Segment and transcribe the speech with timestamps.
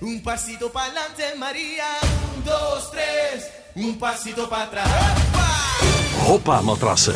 [0.00, 1.84] un pasito pa'lante María,
[2.34, 4.88] un, dos, tres, un pasito para atrás.
[6.26, 7.14] Hoppa matrassen.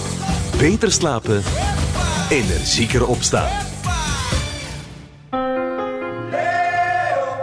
[0.59, 1.43] Beter slapen.
[2.31, 3.51] Energieker opstaan.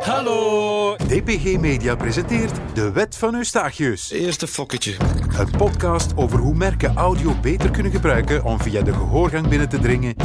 [0.03, 0.95] Hallo.
[1.07, 4.11] DPG Media presenteert De Wet van Eustachius.
[4.11, 4.95] Eerste fokketje.
[5.37, 9.79] Een podcast over hoe merken audio beter kunnen gebruiken om via de gehoorgang binnen te
[9.79, 10.15] dringen,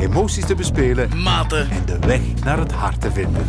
[0.00, 1.70] emoties te bespelen Maten.
[1.70, 3.46] en de weg naar het hart te vinden.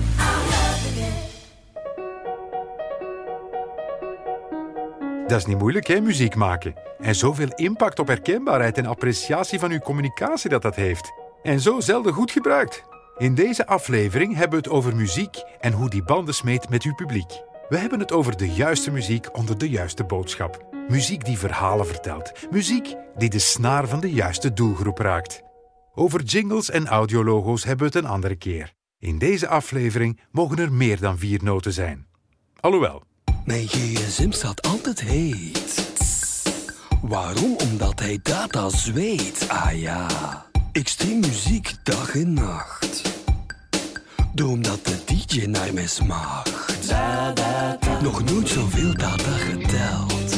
[5.27, 6.73] Dat is niet moeilijk, hè, muziek maken.
[6.99, 11.11] En zoveel impact op herkenbaarheid en appreciatie van uw communicatie dat dat heeft.
[11.43, 12.83] En zo zelden goed gebruikt.
[13.17, 16.93] In deze aflevering hebben we het over muziek en hoe die banden smeet met uw
[16.93, 17.41] publiek.
[17.69, 20.65] We hebben het over de juiste muziek onder de juiste boodschap.
[20.87, 22.31] Muziek die verhalen vertelt.
[22.51, 25.41] Muziek die de snaar van de juiste doelgroep raakt.
[25.93, 28.73] Over jingles en audiologo's hebben we het een andere keer.
[28.99, 32.07] In deze aflevering mogen er meer dan vier noten zijn.
[32.59, 33.03] Alhoewel,
[33.45, 35.83] Mijn gsm staat altijd heet.
[37.01, 37.55] Waarom?
[37.71, 39.45] Omdat hij data zweet.
[39.47, 40.07] Ah ja.
[40.71, 43.01] Ik stream muziek dag en nacht.
[44.33, 46.93] Doe omdat de DJ naar mij smacht.
[48.01, 50.35] Nog nooit zoveel data geteld.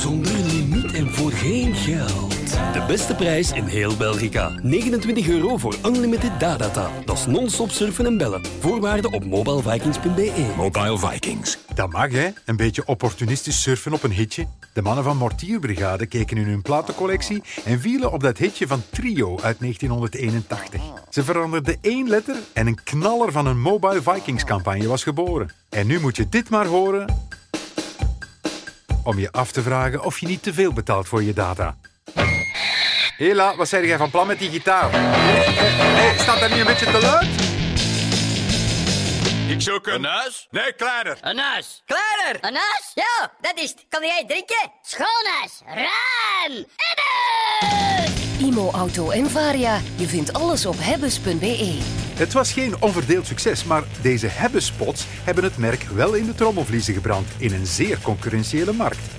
[0.00, 2.50] Zonder limiet en voor geen geld.
[2.72, 4.52] De beste prijs in heel Belgica.
[4.62, 6.90] 29 euro voor unlimited data.
[7.04, 8.46] Dat is non-stop surfen en bellen.
[8.60, 10.52] Voorwaarden op mobilevikings.be.
[10.56, 11.58] Mobile Vikings.
[11.74, 14.46] dat mag hè, een beetje opportunistisch surfen op een hitje.
[14.72, 19.38] De mannen van Mortierbrigade keken in hun platencollectie en vielen op dat hitje van Trio
[19.42, 20.80] uit 1981.
[21.10, 25.50] Ze veranderden één letter en een knaller van een Mobile Vikings campagne was geboren.
[25.68, 27.28] En nu moet je dit maar horen
[29.10, 31.76] om je af te vragen of je niet te veel betaalt voor je data.
[33.16, 34.90] Hela, wat zei jij van plan met die gitaar?
[34.92, 37.28] Hey, staat dat niet een beetje te luid?
[39.48, 40.46] Ik zoek een huis?
[40.50, 41.18] Nee, kleiner.
[41.20, 41.82] Een huis.
[41.86, 42.44] Kleiner.
[42.44, 42.90] Een huis?
[42.94, 43.84] Ja, dat is het.
[43.88, 44.72] Kan jij drinken?
[44.82, 45.60] Schoonhuis.
[45.66, 46.66] Ruim.
[48.38, 49.80] Imo Auto en Varia.
[49.96, 51.99] Je vindt alles op hebbes.be.
[52.20, 56.94] Het was geen onverdeeld succes, maar deze hebbespots hebben het merk wel in de trommelvliezen
[56.94, 59.10] gebrand in een zeer concurrentiële markt.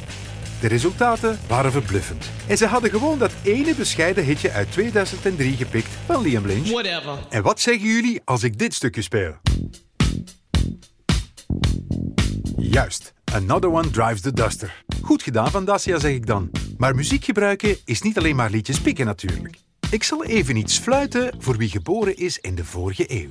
[0.60, 2.30] De resultaten waren verbluffend.
[2.48, 6.70] En ze hadden gewoon dat ene bescheiden hitje uit 2003 gepikt van Liam Lynch.
[6.70, 7.18] Whatever.
[7.30, 9.34] En wat zeggen jullie als ik dit stukje speel?
[12.58, 14.84] Juist, Another One Drives the Duster.
[15.02, 16.52] Goed gedaan van Dacia, zeg ik dan.
[16.78, 19.58] Maar muziek gebruiken is niet alleen maar liedjes pikken natuurlijk.
[19.92, 23.30] Ik zal even iets fluiten voor wie geboren is in de vorige eeuw.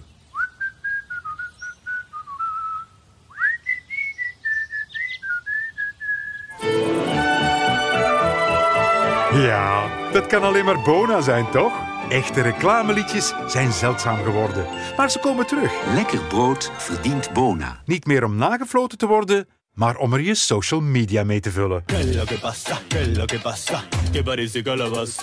[9.43, 11.73] Ja, dat kan alleen maar Bona zijn, toch?
[12.09, 14.67] Echte reclameliedjes zijn zeldzaam geworden.
[14.97, 15.73] Maar ze komen terug.
[15.95, 17.83] Lekker brood verdient Bona.
[17.85, 19.49] Niet meer om nagefloten te worden,
[19.81, 21.85] maar om er je social media mee te vullen.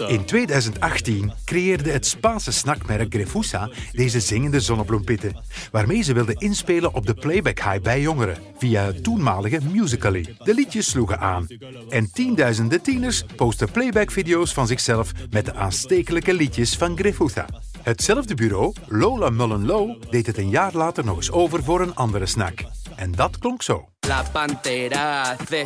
[0.07, 5.35] In 2018 creëerde het Spaanse snackmerk Grefusa deze zingende zonnebloempitten,
[5.71, 10.35] waarmee ze wilden inspelen op de playback high bij jongeren via het toenmalige Musical.ly.
[10.43, 11.47] De liedjes sloegen aan
[11.89, 17.45] en tienduizenden tieners posten playback-video's van zichzelf met de aanstekelijke liedjes van Grefusa.
[17.87, 21.95] Hetzelfde bureau, Lola Mullen Low, deed het een jaar later nog eens over voor een
[21.95, 22.63] andere snack.
[22.95, 23.89] En dat klonk zo.
[24.07, 25.65] La pantera hace,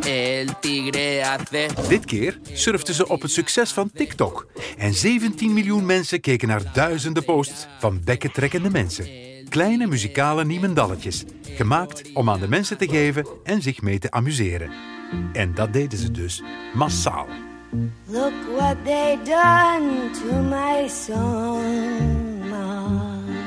[0.00, 1.68] el tigre hace.
[1.88, 4.46] Dit keer surften ze op het succes van TikTok.
[4.78, 9.08] En 17 miljoen mensen keken naar duizenden posts van bekkentrekkende mensen.
[9.48, 14.70] Kleine muzikale niemendalletjes, gemaakt om aan de mensen te geven en zich mee te amuseren.
[15.32, 16.42] En dat deden ze dus
[16.74, 17.43] massaal.
[18.06, 22.02] Look what they done to my song.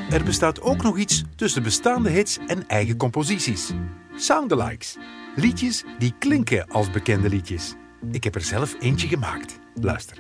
[0.10, 3.72] Er bestaat ook nog iets tussen bestaande hits en eigen composities.
[4.16, 4.98] Soundalikes.
[5.36, 7.74] Liedjes die klinken als bekende liedjes.
[8.12, 9.60] Ik heb er zelf eentje gemaakt.
[9.82, 10.18] Luister.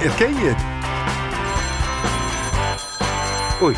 [0.00, 0.62] Herken je het?
[3.62, 3.76] Oei.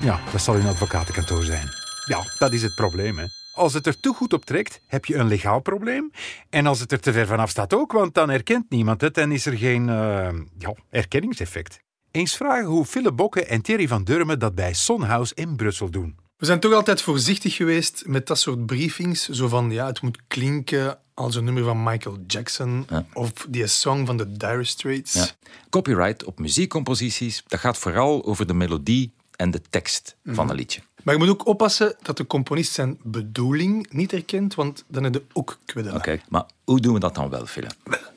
[0.00, 1.68] Ja, dat zal een advocatenkantoor zijn.
[2.06, 3.24] Ja, dat is het probleem, hè.
[3.54, 6.10] Als het er te goed op trekt, heb je een legaal probleem.
[6.50, 9.32] En als het er te ver vanaf staat ook, want dan herkent niemand het en
[9.32, 11.80] is er geen eh, ja, herkenningseffect.
[12.10, 16.18] Eens vragen hoe Philip Bokke en Thierry van Durmen dat bij Sonhouse in Brussel doen.
[16.36, 19.28] We zijn toch altijd voorzichtig geweest met dat soort briefings.
[19.28, 24.06] Zo van, ja, het moet klinken als een nummer van Michael Jackson of die song
[24.06, 25.12] van de Dire Straits.
[25.12, 25.26] Ja.
[25.70, 30.80] Copyright op muziekcomposities, dat gaat vooral over de melodie en de tekst van een liedje.
[31.02, 35.14] Maar je moet ook oppassen dat de componist zijn bedoeling niet herkent, want dan heb
[35.14, 35.94] je ook kwedden.
[35.94, 37.72] Oké, maar hoe doen we dat dan wel, Philip?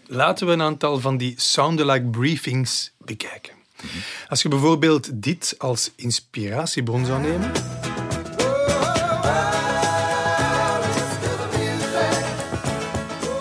[0.07, 3.53] Laten we een aantal van die sound-alike briefings bekijken.
[4.29, 7.51] Als je bijvoorbeeld dit als inspiratiebron zou nemen.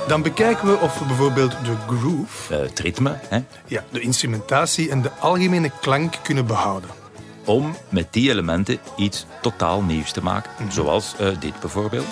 [0.09, 4.91] Dan bekijken we of we bijvoorbeeld de groove, Eh, het ritme, hè, ja, de instrumentatie
[4.91, 7.02] en de algemene klank kunnen behouden.
[7.45, 10.73] Om met die elementen iets totaal nieuws te maken.
[10.73, 12.07] Zoals eh, dit bijvoorbeeld.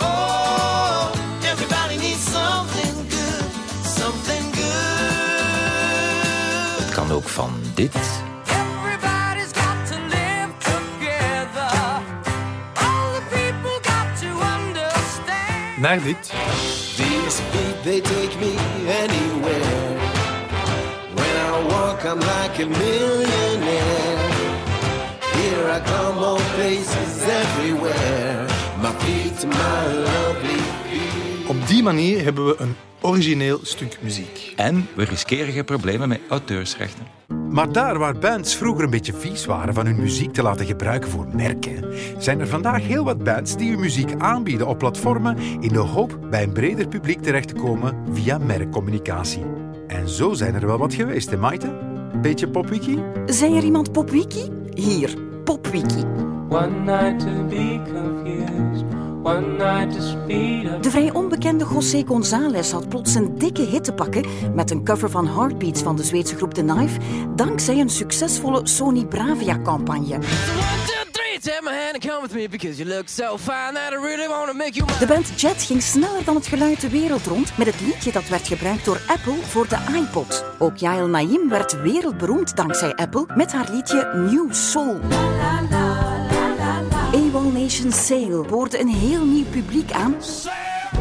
[0.00, 1.10] Oh,
[1.42, 3.44] everybody needs something good,
[3.98, 4.64] something good.
[6.84, 7.94] Het kan ook van dit.
[7.94, 12.00] Everybody's got to live together.
[12.74, 15.78] All the people got to understand.
[15.78, 16.32] Naar dit.
[16.96, 18.54] These feet, they take me
[19.02, 20.05] anywhere.
[22.06, 24.16] I'm like a millionaire.
[25.20, 28.46] Here I come, all places everywhere.
[28.80, 31.48] My feet, my lovely feet.
[31.48, 34.52] Op die manier hebben we een origineel stuk muziek.
[34.56, 37.04] En we riskeren geen problemen met auteursrechten.
[37.50, 41.10] Maar daar waar bands vroeger een beetje vies waren van hun muziek te laten gebruiken
[41.10, 41.84] voor merken,
[42.18, 46.18] zijn er vandaag heel wat bands die hun muziek aanbieden op platformen in de hoop
[46.30, 49.42] bij een breder publiek terecht te komen via merkcommunicatie.
[49.86, 51.94] En zo zijn er wel wat geweest, hè Maite?
[52.22, 52.98] Beetje popwiki?
[53.26, 54.50] Zei er iemand popwiki?
[54.74, 55.14] Hier,
[55.44, 56.04] popwiki.
[56.48, 58.84] One night to be confused,
[59.22, 60.82] one night to speed up.
[60.82, 64.24] De vrij onbekende José González had plots een dikke hit te pakken
[64.54, 67.00] met een cover van Heartbeats van de Zweedse groep The Knife,
[67.34, 70.18] dankzij een succesvolle Sony Bravia-campagne.
[74.98, 78.28] De band Jet ging sneller dan het geluid de wereld rond met het liedje dat
[78.28, 80.44] werd gebruikt door Apple voor de iPod.
[80.58, 85.00] Ook Yael Naim werd wereldberoemd dankzij Apple met haar liedje New Soul.
[87.12, 90.14] AWOL Nation Sale boorde een heel nieuw publiek aan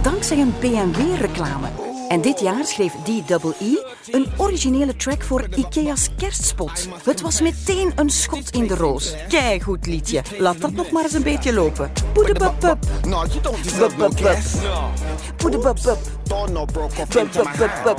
[0.02, 1.85] dankzij een BMW-reclame.
[2.08, 3.76] En dit jaar schreef D.E.E.
[4.12, 6.88] een originele track voor Ikea's kerstspot.
[7.04, 9.16] Het was meteen een schot in de roos.
[9.28, 10.22] Keigoed liedje.
[10.38, 11.92] Laat dat nog maar eens een beetje lopen.
[12.14, 12.78] Poedebup-bup.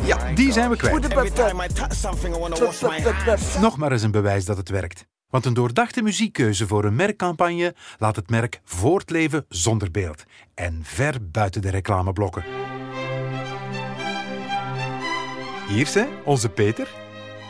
[0.04, 0.94] Ja, die zijn we kwijt.
[3.60, 5.06] Nog maar eens een bewijs dat het werkt.
[5.28, 10.24] Want een doordachte muziekkeuze voor een merkcampagne laat het merk voortleven zonder beeld
[10.54, 12.44] en ver buiten de reclameblokken.
[15.66, 16.88] Hier ze, onze Peter.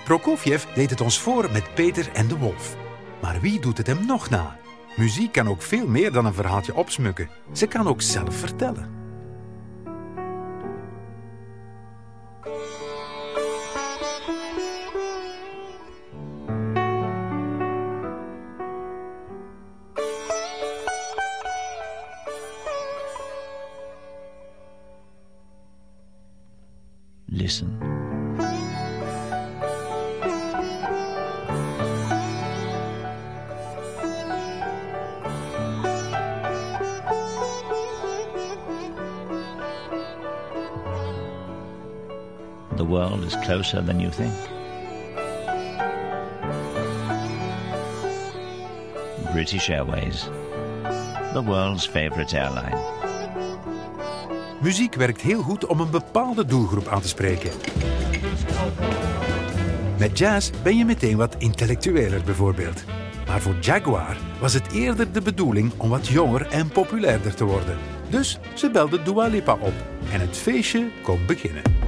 [0.05, 2.77] Prokofjev deed het ons voor met Peter en de Wolf.
[3.23, 4.59] Maar wie doet het hem nog na?
[4.97, 7.29] Muziek kan ook veel meer dan een verhaaltje opsmukken.
[7.53, 8.95] Ze kan ook zelf vertellen.
[42.77, 44.33] The world is closer than you think.
[49.33, 50.29] British Airways,
[51.33, 52.77] the world's favorite airline.
[54.61, 57.51] Muziek werkt heel goed om een bepaalde doelgroep aan te spreken.
[59.99, 62.85] Met jazz ben je meteen wat intellectueler bijvoorbeeld.
[63.27, 67.77] Maar voor Jaguar was het eerder de bedoeling om wat jonger en populairder te worden.
[68.11, 69.75] Dus ze belde Dua Lipa op
[70.13, 71.86] en het feestje kon beginnen.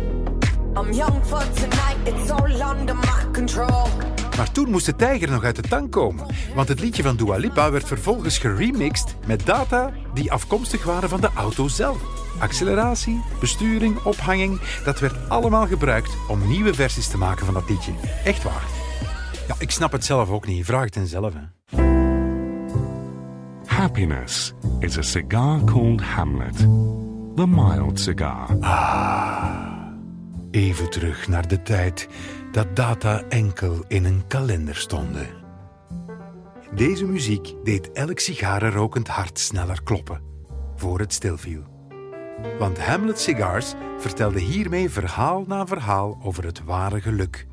[0.78, 3.88] I'm young for tonight, it's all under my control.
[4.36, 7.36] Maar toen moest de tijger nog uit de tang komen, want het liedje van Dua
[7.36, 11.98] Lipa werd vervolgens geremixed met data die afkomstig waren van de auto zelf.
[12.38, 17.92] Acceleratie, besturing, ophanging, dat werd allemaal gebruikt om nieuwe versies te maken van dat liedje.
[18.24, 18.64] Echt waar.
[19.48, 20.64] Ja, ik snap het zelf ook niet.
[20.64, 21.32] Vraag het hen zelf.
[21.34, 21.46] Hè.
[23.66, 26.56] Happiness is a cigar called Hamlet.
[27.36, 28.46] The mild cigar.
[30.50, 32.08] Even terug naar de tijd
[32.52, 35.26] dat data enkel in een kalender stonden.
[36.74, 40.22] Deze muziek deed elk sigarenrokend hart sneller kloppen,
[40.76, 41.62] voor het stilviel.
[42.58, 47.46] Want Hamlet Cigars vertelde hiermee verhaal na verhaal over het ware geluk.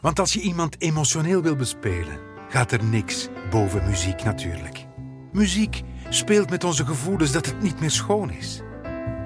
[0.00, 2.18] Want als je iemand emotioneel wil bespelen,
[2.48, 4.86] gaat er niks boven muziek natuurlijk.
[5.32, 8.62] Muziek speelt met onze gevoelens dat het niet meer schoon is.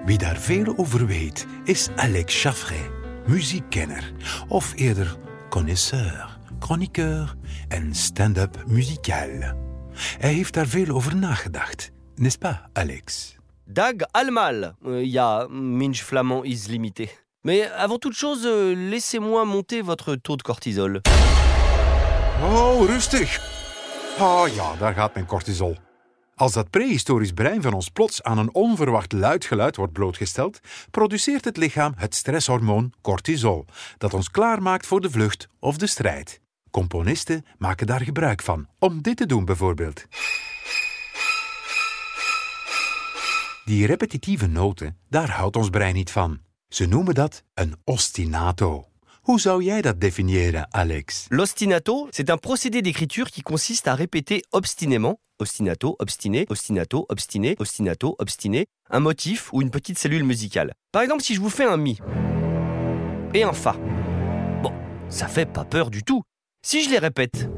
[0.05, 2.91] Wie daar veel over weet, is Alex Chaffray,
[3.27, 4.13] muziekkenner,
[4.49, 5.17] of eerder
[5.49, 7.35] connaisseur, chroniqueur
[7.69, 9.55] en stand-up muzikaal.
[10.19, 13.37] Hij heeft daar veel over nagedacht, n'est-ce pas, Alex?
[13.65, 14.55] Dag allemaal.
[14.83, 17.09] Uh, ja, mijn Flamand is limité.
[17.41, 21.01] Mais avant toute chose, euh, laissez-moi monter votre taux de cortisol.
[22.43, 23.41] Oh, rustig.
[24.19, 25.77] Oh ja, daar gaat mijn cortisol.
[26.39, 31.45] Als dat prehistorisch brein van ons plots aan een onverwacht luid geluid wordt blootgesteld, produceert
[31.45, 33.65] het lichaam het stresshormoon cortisol,
[33.99, 36.41] dat ons klaarmaakt voor de vlucht of de strijd.
[36.71, 40.05] Componisten maken daar gebruik van, om dit te doen bijvoorbeeld.
[43.65, 46.39] Die repetitieve noten, daar houdt ons brein niet van.
[46.69, 48.89] Ze noemen dat een ostinato.
[49.21, 51.27] Hoe zou jij dat definiëren, Alex?
[51.29, 58.17] L'ostinato, c'est un procédé d'écriture qui consiste à répéter obstinément, ostinato, obstiné, ostinato, obstiné, ostinato,
[58.19, 60.73] obstiné, un motif ou une petite cellule musicale.
[60.93, 61.99] Par exemple, si je vous fais un mi
[63.35, 63.77] et un fa,
[64.63, 64.73] bon,
[65.09, 66.23] ça fait pas peur du tout.
[66.63, 67.49] Si je les répète,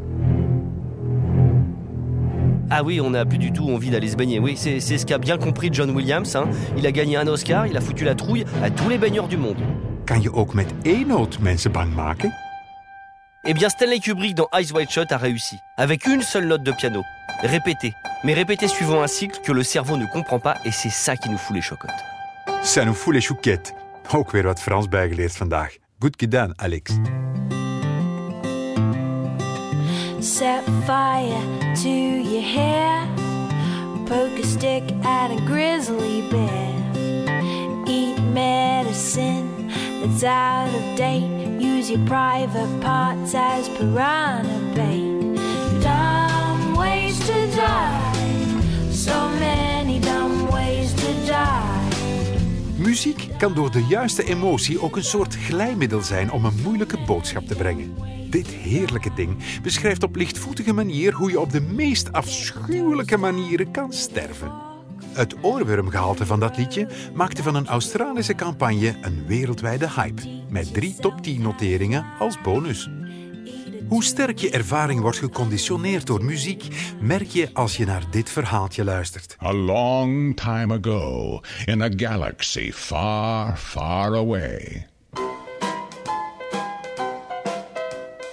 [2.70, 4.38] ah oui, on n'a plus du tout envie d'aller se baigner.
[4.40, 6.36] Oui, c'est ce qu'a bien compris John Williams.
[6.36, 6.48] hein.
[6.76, 9.36] Il a gagné un Oscar, il a foutu la trouille à tous les baigneurs du
[9.38, 9.56] monde.
[10.22, 11.06] Je ook met één
[11.40, 12.32] mensen bang maken?
[13.44, 16.72] Eh bien, Stanley Kubrick dans Eyes Wide Shut a réussi, avec une seule note de
[16.72, 17.04] piano.
[17.42, 21.16] Répétée, mais répétée suivant un cycle que le cerveau ne comprend pas, et c'est ça
[21.16, 21.90] qui nous fout les chocottes.
[22.62, 23.74] Ça nous fout les chouquettes.
[24.12, 25.78] Ook weer wat Frans bijgeleerd vandaag.
[25.98, 26.92] Goed gedaan, Alex.
[30.20, 31.42] Set fire
[31.74, 33.06] to your hair.
[34.06, 36.74] Poke a stick at a grizzly bear.
[37.86, 41.37] Eat medicine that's out of date.
[41.88, 41.98] Use
[42.80, 45.36] parts as piranha bait.
[45.80, 48.92] Dumb ways to die.
[48.92, 52.76] So many dumb ways to die.
[52.76, 57.46] Muziek kan door de juiste emotie ook een soort glijmiddel zijn om een moeilijke boodschap
[57.46, 57.94] te brengen.
[58.30, 63.92] Dit heerlijke ding beschrijft op lichtvoetige manier hoe je op de meest afschuwelijke manieren kan
[63.92, 64.67] sterven.
[65.18, 70.94] Het oorwormgehalte van dat liedje maakte van een Australische campagne een wereldwijde hype, met drie
[70.94, 72.88] top 10 noteringen als bonus.
[73.88, 76.64] Hoe sterk je ervaring wordt geconditioneerd door muziek,
[77.00, 79.36] merk je als je naar dit verhaaltje luistert.
[79.42, 84.86] A long time ago, in a galaxy far, far away.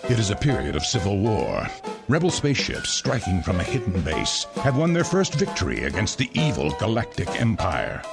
[0.08, 1.72] It is a period of civil war.
[2.08, 6.70] Rebel spaceships striking from a hidden base have won their first victory against the evil
[6.78, 8.04] Galactic Empire.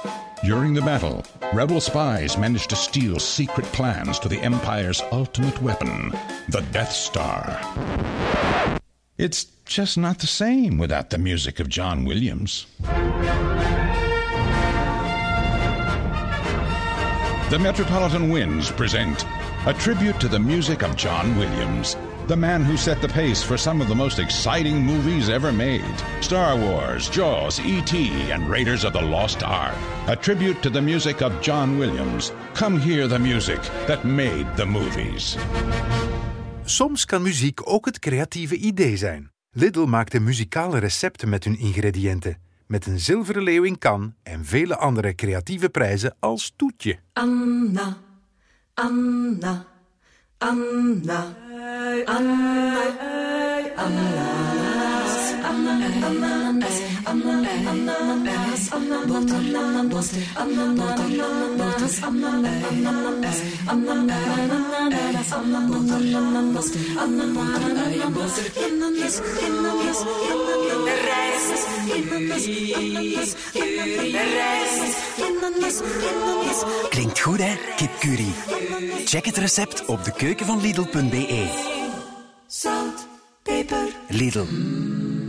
[0.43, 1.23] During the battle,
[1.53, 6.11] rebel spies managed to steal secret plans to the Empire's ultimate weapon,
[6.49, 7.61] the Death Star.
[9.19, 12.65] It's just not the same without the music of John Williams.
[17.51, 19.23] The Metropolitan Winds present
[19.67, 21.95] a tribute to the music of John Williams,
[22.27, 25.95] the man who set the pace for some of the most exciting movies ever made
[26.21, 29.75] Star Wars, Jaws, E.T., and Raiders of the Lost Ark.
[30.07, 32.31] A tribute to the music of John Williams.
[32.53, 35.37] Come hear the music that made the movies.
[36.65, 39.31] Soms kan muziek ook het creatieve idee zijn.
[39.51, 42.37] Lidl maakte muzikale recepten met hun ingrediënten.
[42.67, 46.99] Met een zilveren leeuw in kan en vele andere creatieve prijzen als toetje.
[47.13, 47.97] Anna,
[48.73, 49.65] Anna,
[50.43, 51.33] Anna,
[52.05, 52.83] Anna,
[53.77, 54.62] ananas,
[76.89, 77.55] Klinkt goed, hè?
[77.75, 78.33] Kipcurry.
[79.05, 81.47] Check het recept op de keuken van Lidl.be.
[82.47, 83.07] Zout,
[83.65, 83.95] peper.
[84.07, 84.45] Lidl.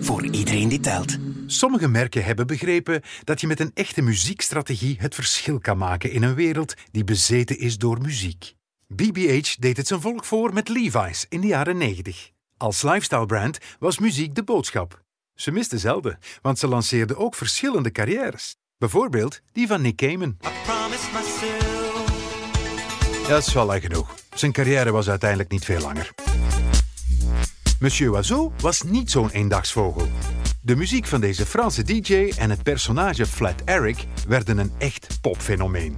[0.01, 1.17] Voor iedereen die telt.
[1.47, 6.23] Sommige merken hebben begrepen dat je met een echte muziekstrategie het verschil kan maken in
[6.23, 8.55] een wereld die bezeten is door muziek.
[8.87, 12.31] BBH deed het zijn volk voor met Levi's in de jaren 90.
[12.57, 15.03] Als lifestyle brand was muziek de boodschap.
[15.35, 18.57] Ze misten zelden, want ze lanceerden ook verschillende carrières.
[18.79, 20.37] Bijvoorbeeld die van Nick Cayman.
[23.23, 24.15] Ja, dat is wel lang genoeg.
[24.35, 26.15] Zijn carrière was uiteindelijk niet veel langer.
[27.81, 30.09] Monsieur Oiseau was niet zo'n eendagsvogel.
[30.61, 35.97] De muziek van deze Franse DJ en het personage Flat Eric werden een echt popfenomeen.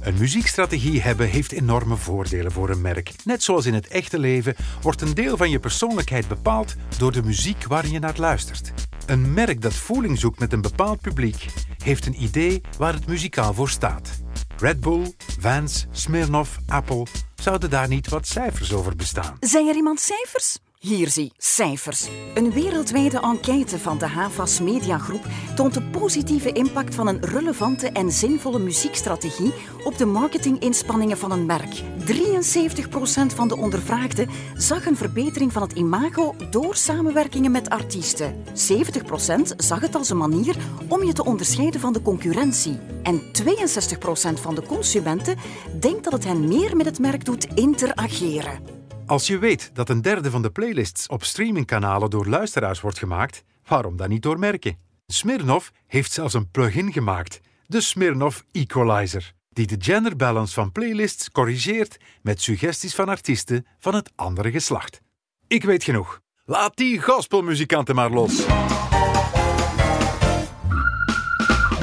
[0.00, 3.12] Een muziekstrategie hebben heeft enorme voordelen voor een merk.
[3.24, 7.22] Net zoals in het echte leven wordt een deel van je persoonlijkheid bepaald door de
[7.22, 8.72] muziek waar je naar luistert.
[9.06, 11.46] Een merk dat voeling zoekt met een bepaald publiek
[11.82, 14.10] heeft een idee waar het muzikaal voor staat.
[14.56, 19.36] Red Bull, Vans, Smirnoff, Apple zouden daar niet wat cijfers over bestaan.
[19.40, 20.58] Zijn er iemand cijfers?
[20.80, 22.08] Hier zie, cijfers.
[22.34, 28.12] Een wereldwijde enquête van de Havas Mediagroep toont de positieve impact van een relevante en
[28.12, 29.52] zinvolle muziekstrategie
[29.84, 31.80] op de marketinginspanningen van een merk.
[31.80, 38.44] 73% van de ondervraagden zag een verbetering van het imago door samenwerkingen met artiesten.
[38.46, 40.56] 70% zag het als een manier
[40.88, 42.78] om je te onderscheiden van de concurrentie.
[43.02, 45.36] En 62% van de consumenten
[45.80, 48.77] denkt dat het hen meer met het merk doet interageren.
[49.08, 53.44] Als je weet dat een derde van de playlists op streamingkanalen door luisteraars wordt gemaakt,
[53.66, 54.78] waarom dan niet door merken?
[55.06, 61.30] Smirnoff heeft zelfs een plugin gemaakt, de Smirnoff Equalizer, die de gender balance van playlists
[61.30, 65.00] corrigeert met suggesties van artiesten van het andere geslacht.
[65.46, 66.20] Ik weet genoeg.
[66.44, 68.46] Laat die gospelmuzikanten maar los.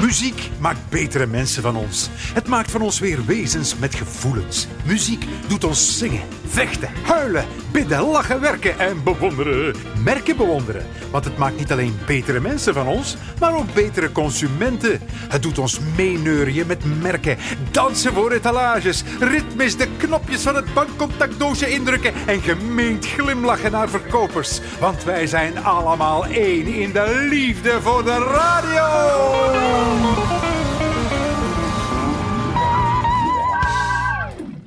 [0.06, 2.08] Muziek maakt betere mensen van ons.
[2.12, 4.66] Het maakt van ons weer wezens met gevoelens.
[4.84, 9.74] Muziek doet ons zingen, vechten, huilen, bidden, lachen, werken en bewonderen.
[10.04, 10.86] Merken bewonderen.
[11.10, 15.00] Want het maakt niet alleen betere mensen van ons, maar ook betere consumenten.
[15.28, 17.38] Het doet ons meeneurien met merken,
[17.70, 24.60] dansen voor etalages, ritmisch de knopjes van het bankcontactdoosje indrukken en gemeend glimlachen naar verkopers.
[24.80, 29.95] Want wij zijn allemaal één in de liefde voor de radio.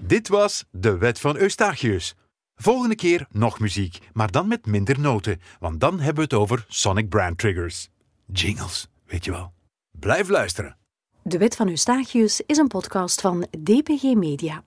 [0.09, 2.15] Dit was De Wet van Eustachius.
[2.55, 6.65] Volgende keer nog muziek, maar dan met minder noten, want dan hebben we het over
[6.67, 7.89] Sonic Brand Triggers.
[8.25, 9.53] Jingles, weet je wel.
[9.91, 10.77] Blijf luisteren.
[11.24, 14.63] De Wet van Eustachius is een podcast van DPG Media.